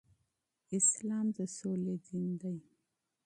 اسلام 0.77 1.25
د 1.37 1.39
سولې 1.57 1.95
دين 2.07 2.29
دی 2.41 2.57